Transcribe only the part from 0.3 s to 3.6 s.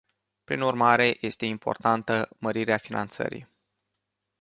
Prin urmare, este importantă mărirea finanțării.